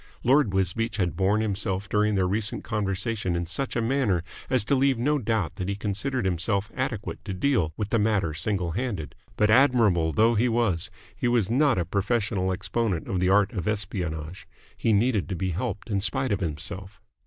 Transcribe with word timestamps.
Lord 0.23 0.51
Wisbeach 0.51 0.97
had 0.97 1.15
borne 1.15 1.41
himself 1.41 1.87
during 1.87 2.15
their 2.15 2.27
recent 2.27 2.63
conversation 2.63 3.35
in 3.35 3.45
such 3.45 3.75
a 3.75 3.83
manner 3.83 4.23
as 4.49 4.63
to 4.65 4.73
leave 4.73 4.97
no 4.97 5.19
doubt 5.19 5.57
that 5.57 5.69
he 5.69 5.75
considered 5.75 6.25
himself 6.25 6.71
adequate 6.75 7.23
to 7.23 7.35
deal 7.35 7.71
with 7.77 7.91
the 7.91 7.99
matter 7.99 8.33
single 8.33 8.71
handed: 8.71 9.13
but 9.37 9.51
admirable 9.51 10.11
though 10.11 10.33
he 10.33 10.49
was 10.49 10.89
he 11.15 11.27
was 11.27 11.51
not 11.51 11.77
a 11.77 11.85
professional 11.85 12.51
exponent 12.51 13.07
of 13.07 13.19
the 13.19 13.29
art 13.29 13.53
of 13.53 13.67
espionage. 13.67 14.47
He 14.75 14.91
needed 14.91 15.29
to 15.29 15.35
be 15.35 15.51
helped 15.51 15.87
in 15.87 16.01
spite 16.01 16.31
of 16.31 16.39
himself. 16.39 16.99